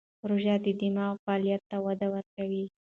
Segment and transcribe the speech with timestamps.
[0.29, 2.65] روژه د دماغ فعالیت ته وده ورکوي.